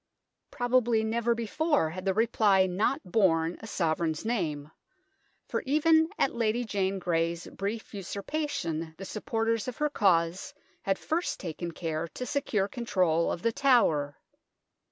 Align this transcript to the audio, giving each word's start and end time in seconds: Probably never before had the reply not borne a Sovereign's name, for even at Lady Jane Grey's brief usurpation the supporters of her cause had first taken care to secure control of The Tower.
Probably 0.49 1.03
never 1.03 1.35
before 1.35 1.91
had 1.91 2.05
the 2.05 2.13
reply 2.15 2.65
not 2.65 3.03
borne 3.05 3.57
a 3.59 3.67
Sovereign's 3.67 4.25
name, 4.25 4.71
for 5.47 5.61
even 5.67 6.09
at 6.17 6.33
Lady 6.33 6.65
Jane 6.65 6.97
Grey's 6.97 7.45
brief 7.45 7.93
usurpation 7.93 8.95
the 8.97 9.05
supporters 9.05 9.67
of 9.67 9.77
her 9.77 9.91
cause 9.91 10.55
had 10.81 10.97
first 10.97 11.39
taken 11.39 11.71
care 11.71 12.07
to 12.15 12.25
secure 12.25 12.67
control 12.67 13.31
of 13.31 13.43
The 13.43 13.51
Tower. 13.51 14.17